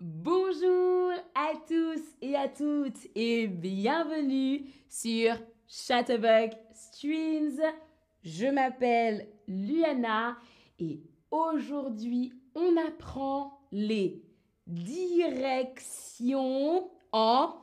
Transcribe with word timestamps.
Bonjour 0.00 1.10
à 1.34 1.54
tous 1.66 2.00
et 2.22 2.36
à 2.36 2.46
toutes 2.46 3.08
et 3.16 3.48
bienvenue 3.48 4.70
sur 4.88 5.34
Chatterbug 5.66 6.52
Streams. 6.72 7.60
Je 8.22 8.46
m'appelle 8.46 9.26
Luana 9.48 10.36
et 10.78 11.02
aujourd'hui 11.32 12.32
on 12.54 12.76
apprend 12.76 13.58
les 13.72 14.22
directions 14.68 15.68
en 17.10 17.56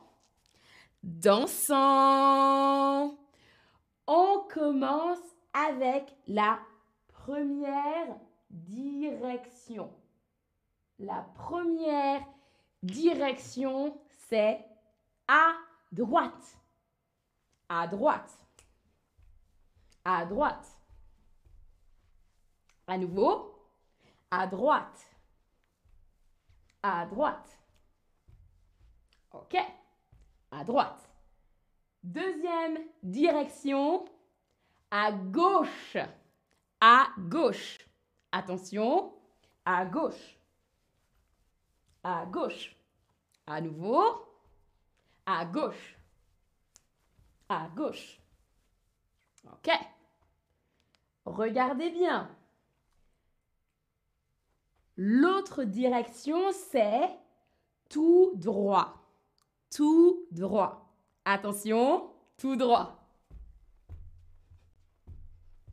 dansant. 1.02 1.74
On 4.06 4.40
commence 4.52 5.24
avec 5.54 6.14
la 6.26 6.58
première 7.08 8.14
direction. 8.50 9.88
La 10.98 11.26
première 11.34 12.24
direction, 12.82 13.98
c'est 14.28 14.64
à 15.28 15.52
droite. 15.92 16.58
À 17.68 17.86
droite. 17.86 18.38
À 20.04 20.24
droite. 20.24 20.66
À 22.86 22.96
nouveau. 22.96 23.54
À 24.30 24.46
droite. 24.46 25.06
À 26.82 27.04
droite. 27.06 27.58
OK. 29.32 29.56
À 30.50 30.64
droite. 30.64 31.10
Deuxième 32.02 32.78
direction. 33.02 34.06
À 34.90 35.12
gauche. 35.12 35.96
À 36.80 37.08
gauche. 37.18 37.78
Attention. 38.32 39.12
À 39.64 39.84
gauche. 39.84 40.38
À 42.08 42.24
gauche. 42.24 42.76
À 43.48 43.60
nouveau. 43.60 44.00
À 45.26 45.44
gauche. 45.44 45.96
À 47.48 47.68
gauche. 47.74 48.20
OK. 49.44 49.72
Regardez 51.24 51.90
bien. 51.90 52.30
L'autre 54.96 55.64
direction, 55.64 56.52
c'est 56.52 57.10
tout 57.88 58.30
droit. 58.36 59.02
Tout 59.74 60.28
droit. 60.30 60.94
Attention, 61.24 62.08
tout 62.36 62.54
droit. 62.54 63.04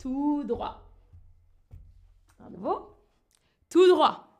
Tout 0.00 0.42
droit. 0.42 0.82
À 2.44 2.50
nouveau. 2.50 2.92
Tout 3.70 3.86
droit. 3.86 4.33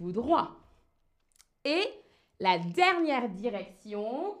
Droit. 0.00 0.50
Et 1.64 1.84
la 2.40 2.58
dernière 2.58 3.28
direction, 3.28 4.38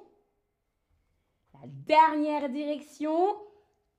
la 1.54 1.60
dernière 1.66 2.48
direction, 2.48 3.36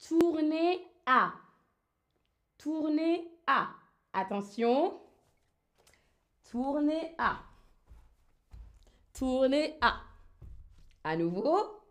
tournez 0.08 0.88
à. 1.06 1.34
Tournez 2.58 3.30
à. 3.46 3.70
Attention. 4.14 5.00
Tournez 6.50 7.14
à. 7.18 7.40
Tournez 9.14 9.78
à. 9.82 10.02
À 11.04 11.18
nouveau. 11.18 11.82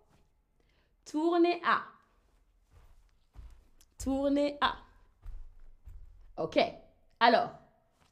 Tournez 1.04 1.60
à. 1.64 1.82
Tournez 3.98 4.56
à. 4.60 4.76
OK. 6.38 6.58
Alors, 7.20 7.50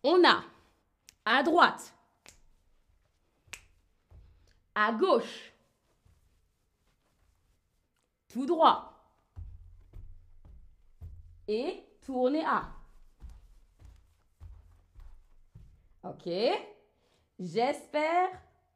on 0.03 0.23
a 0.25 0.43
à 1.27 1.43
droite, 1.43 1.93
à 4.75 4.93
gauche, 4.93 5.53
tout 8.29 8.47
droit 8.47 8.93
et 11.49 11.83
tournez 12.05 12.45
à. 12.45 12.69
OK. 16.05 16.29
J'espère 17.39 18.31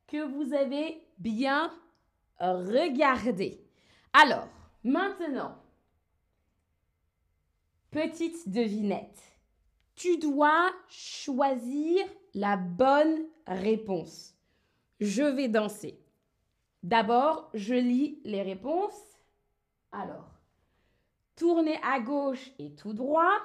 que 0.09 0.23
vous 0.27 0.53
avez 0.53 1.07
bien 1.19 1.73
regardé. 2.41 3.65
Alors, 4.13 4.49
maintenant, 4.83 5.57
petite 7.91 8.49
devinette. 8.51 9.31
Tu 10.01 10.17
dois 10.17 10.73
choisir 10.89 12.07
la 12.33 12.57
bonne 12.57 13.27
réponse. 13.47 14.35
Je 14.99 15.23
vais 15.23 15.49
danser. 15.49 16.01
D'abord, 16.83 17.51
je 17.53 17.75
lis 17.75 18.19
les 18.25 18.41
réponses. 18.41 19.21
Alors, 19.93 20.31
tournez 21.37 21.79
à 21.83 22.01
gauche 22.01 22.51
et 22.59 22.75
tout 22.75 22.95
droit. 22.95 23.41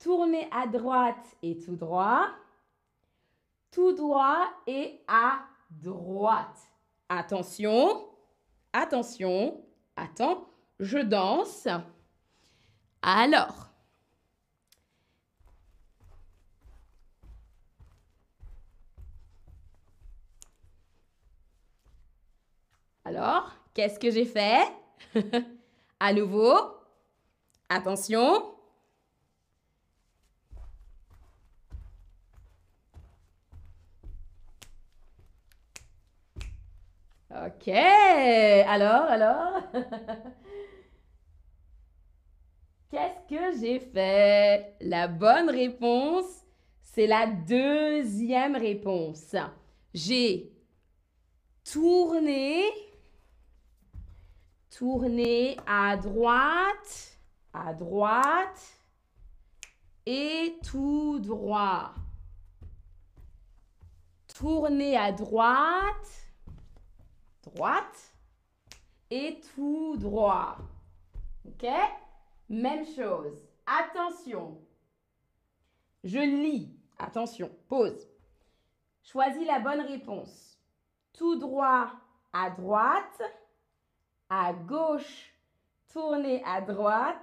Tournez 0.00 0.48
à 0.50 0.66
droite 0.66 1.36
et 1.44 1.56
tout 1.56 1.76
droit. 1.76 2.30
Tout 3.70 3.92
droit 3.92 4.44
et 4.66 5.00
à 5.06 5.42
droite. 5.70 6.58
Attention, 7.08 8.08
attention, 8.72 9.64
attends, 9.94 10.48
je 10.80 10.98
danse. 10.98 11.68
Alors, 13.02 13.67
Alors, 23.18 23.50
qu'est-ce 23.74 23.98
que 23.98 24.12
j'ai 24.12 24.24
fait? 24.24 24.62
À 26.00 26.12
nouveau, 26.12 26.54
attention. 27.68 28.54
Ok, 37.28 37.66
alors, 37.66 39.02
alors. 39.10 39.62
Qu'est-ce 42.92 43.28
que 43.28 43.58
j'ai 43.60 43.80
fait? 43.80 44.76
La 44.80 45.08
bonne 45.08 45.50
réponse, 45.50 46.44
c'est 46.84 47.08
la 47.08 47.26
deuxième 47.26 48.54
réponse. 48.54 49.34
J'ai 49.92 50.52
tourné 51.64 52.62
Tournez 54.78 55.56
à 55.66 55.96
droite, 55.96 57.18
à 57.52 57.74
droite 57.74 58.78
et 60.06 60.56
tout 60.64 61.18
droit. 61.18 61.92
Tournez 64.38 64.96
à 64.96 65.10
droite, 65.10 66.30
droite 67.42 68.14
et 69.10 69.40
tout 69.52 69.96
droit. 69.96 70.58
OK? 71.44 71.66
Même 72.48 72.86
chose. 72.86 73.48
Attention. 73.66 74.60
Je 76.04 76.20
lis. 76.20 76.72
Attention. 77.00 77.50
Pause. 77.66 78.06
Choisis 79.02 79.44
la 79.44 79.58
bonne 79.58 79.80
réponse. 79.80 80.56
Tout 81.14 81.34
droit 81.34 81.90
à 82.32 82.50
droite 82.50 83.22
à 84.30 84.52
gauche, 84.52 85.32
tournez 85.92 86.42
à 86.44 86.60
droite, 86.60 87.16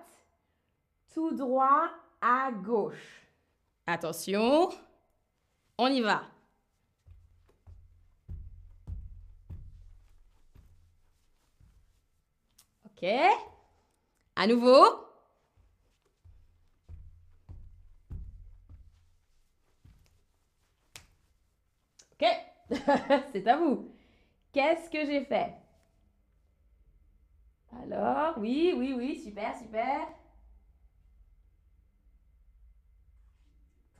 tout 1.13 1.31
droit 1.31 1.89
à 2.21 2.51
gauche. 2.51 3.27
Attention, 3.87 4.69
on 5.77 5.87
y 5.87 6.01
va. 6.01 6.23
OK. 12.85 13.07
À 14.35 14.47
nouveau. 14.47 15.05
OK. 22.13 22.25
C'est 23.31 23.47
à 23.47 23.57
vous. 23.57 23.91
Qu'est-ce 24.51 24.89
que 24.89 25.05
j'ai 25.05 25.25
fait? 25.25 25.64
Alors, 27.83 28.37
oui, 28.37 28.73
oui, 28.77 28.93
oui, 28.97 29.21
super, 29.23 29.55
super. 29.57 30.07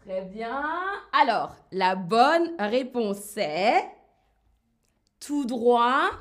Très 0.01 0.21
bien. 0.21 0.63
Alors, 1.11 1.55
la 1.71 1.95
bonne 1.95 2.55
réponse 2.59 3.17
c'est 3.17 3.89
tout 5.19 5.45
droit 5.45 6.11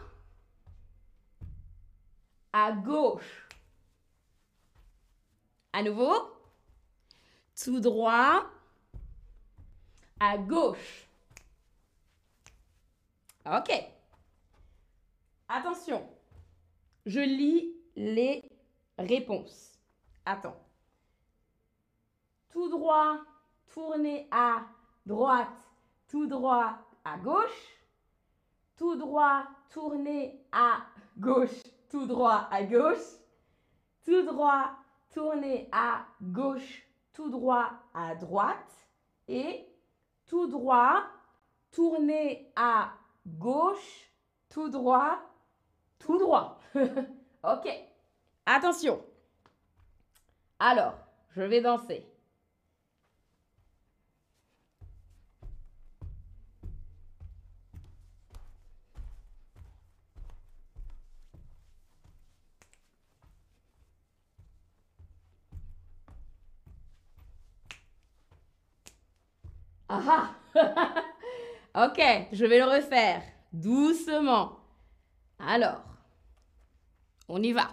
à 2.53 2.73
gauche. 2.73 3.49
À 5.73 5.83
nouveau, 5.83 6.15
tout 7.63 7.81
droit, 7.81 8.45
à 10.21 10.39
gauche. 10.39 11.09
Ok. 13.45 13.71
Attention, 15.49 16.09
je 17.07 17.21
lis 17.21 17.75
les 17.97 18.43
réponses. 18.99 19.79
Attends. 20.25 20.57
Tout 22.51 22.69
droit, 22.69 23.19
tournez 23.73 24.29
à 24.31 24.63
droite, 25.05 25.49
tout 26.09 26.27
droit 26.27 26.79
à 27.05 27.19
gauche. 27.19 27.71
Tout 28.77 28.97
droit, 28.97 29.45
tournez 29.71 30.41
à 30.51 30.79
gauche, 31.19 31.63
tout 31.89 32.07
droit 32.07 32.49
à 32.51 32.63
gauche. 32.65 33.19
Tout 34.05 34.23
droit, 34.25 34.71
tournez 35.13 35.69
à 35.73 36.05
gauche, 36.21 36.83
tout 37.13 37.31
droit 37.31 37.71
à 37.95 38.15
droite. 38.15 38.89
Et 39.29 39.67
tout 40.27 40.47
droit, 40.49 41.05
tournez 41.71 42.53
à 42.57 42.93
gauche, 43.27 44.11
tout 44.49 44.69
droit, 44.69 45.19
tout 45.99 46.19
droit. 46.19 46.59
ok. 47.43 47.69
Attention. 48.47 49.01
Alors, 50.59 50.95
je 51.37 51.43
vais 51.43 51.61
danser. 51.61 52.07
Ah 69.89 70.35
Ok, 71.77 72.01
je 72.33 72.45
vais 72.47 72.59
le 72.59 72.65
refaire 72.65 73.23
doucement. 73.53 74.59
Alors, 75.39 75.83
on 77.29 77.43
y 77.43 77.53
va. 77.53 77.71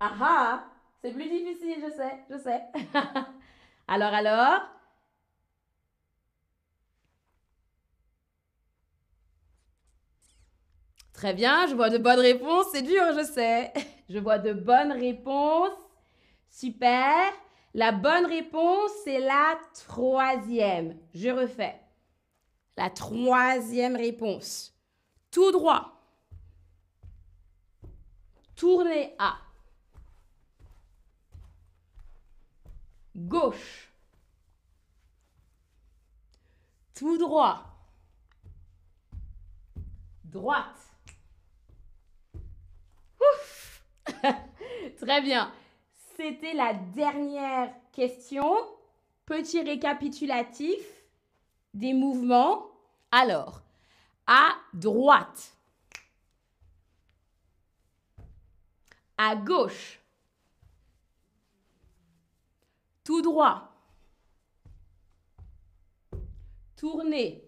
Ah 0.00 0.12
ah 0.20 0.64
C'est 1.00 1.12
plus 1.12 1.28
difficile, 1.30 1.76
je 1.82 1.90
sais, 1.96 2.24
je 2.30 2.36
sais. 2.38 2.62
alors, 3.88 4.12
alors? 4.12 4.73
Très 11.14 11.32
bien, 11.32 11.68
je 11.68 11.74
vois 11.74 11.90
de 11.90 11.98
bonnes 11.98 12.18
réponses. 12.18 12.66
C'est 12.72 12.82
dur, 12.82 13.04
je 13.16 13.24
sais. 13.24 13.72
Je 14.10 14.18
vois 14.18 14.38
de 14.38 14.52
bonnes 14.52 14.92
réponses. 14.92 15.78
Super. 16.50 17.32
La 17.72 17.90
bonne 17.90 18.26
réponse, 18.26 18.90
c'est 19.02 19.18
la 19.18 19.58
troisième. 19.72 20.98
Je 21.14 21.30
refais. 21.30 21.80
La 22.76 22.90
troisième 22.90 23.96
réponse. 23.96 24.74
Tout 25.30 25.50
droit. 25.52 26.02
Tournez 28.56 29.14
à. 29.18 29.38
Gauche. 33.16 33.90
Tout 36.94 37.16
droit. 37.16 37.64
Droite. 40.24 40.93
Très 45.04 45.20
bien. 45.20 45.52
C'était 46.16 46.54
la 46.54 46.72
dernière 46.72 47.70
question. 47.92 48.56
Petit 49.26 49.60
récapitulatif 49.60 50.80
des 51.74 51.92
mouvements. 51.92 52.70
Alors, 53.12 53.60
à 54.26 54.54
droite. 54.72 55.58
À 59.18 59.36
gauche. 59.36 60.00
Tout 63.04 63.20
droit. 63.20 63.76
Tournez. 66.76 67.44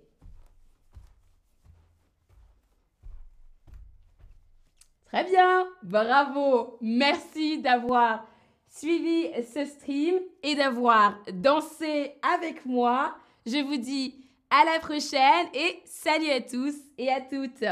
Très 5.16 5.24
bien, 5.24 5.66
bravo. 5.82 6.76
Merci 6.82 7.56
d'avoir 7.62 8.26
suivi 8.68 9.30
ce 9.50 9.64
stream 9.64 10.16
et 10.42 10.54
d'avoir 10.54 11.16
dansé 11.32 12.12
avec 12.34 12.66
moi. 12.66 13.16
Je 13.46 13.64
vous 13.64 13.78
dis 13.78 14.14
à 14.50 14.66
la 14.66 14.78
prochaine 14.78 15.46
et 15.54 15.80
salut 15.86 16.28
à 16.28 16.42
tous 16.42 16.74
et 16.98 17.08
à 17.08 17.22
toutes. 17.22 17.64